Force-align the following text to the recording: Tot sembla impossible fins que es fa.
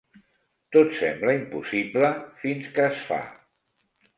Tot 0.75 0.95
sembla 1.01 1.35
impossible 1.41 2.09
fins 2.45 2.73
que 2.79 2.89
es 2.95 3.07
fa. 3.11 3.21